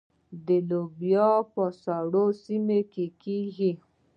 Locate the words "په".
1.53-1.63